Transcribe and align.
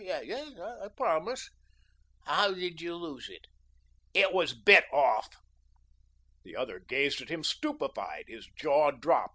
Yes, 0.03 0.51
I'll 0.81 0.89
promise. 0.89 1.49
How 2.25 2.53
did 2.55 2.81
you 2.81 2.95
lose 2.95 3.29
it?" 3.29 3.45
"It 4.15 4.33
was 4.33 4.51
bit 4.59 4.85
off." 4.91 5.29
The 6.43 6.55
other 6.55 6.79
gazed 6.79 7.21
at 7.21 7.29
him 7.29 7.43
stupefied; 7.43 8.25
his 8.27 8.47
jaw 8.57 8.89
dropped. 8.89 9.29